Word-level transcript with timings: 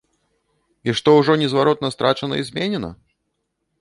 І 0.87 0.95
што 0.99 1.09
ўжо 1.19 1.35
незваротна 1.41 1.93
страчана 1.97 2.35
і 2.41 2.49
зменена? 2.51 2.91